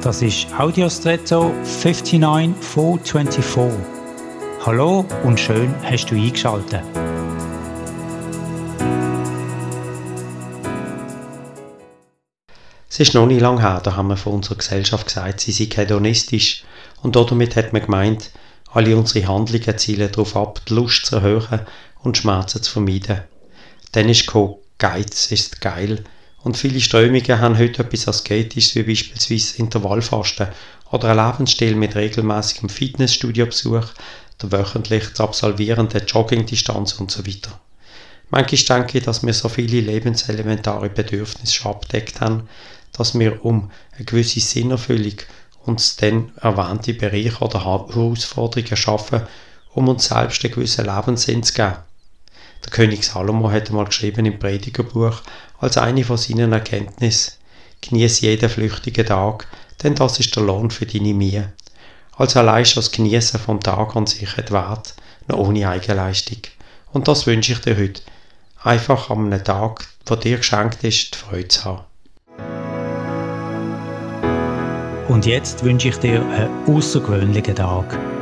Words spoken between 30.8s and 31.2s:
oder ein